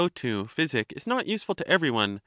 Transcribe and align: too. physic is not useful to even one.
too. 0.09 0.47
physic 0.47 0.91
is 0.97 1.05
not 1.05 1.27
useful 1.27 1.53
to 1.53 1.71
even 1.75 1.93
one. 1.93 2.19